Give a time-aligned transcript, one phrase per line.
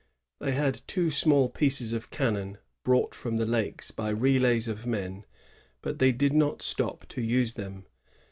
[0.39, 5.25] They had two small pieces of cannon brought from the lake by relays of men,
[5.83, 7.85] but they did not stop to use them.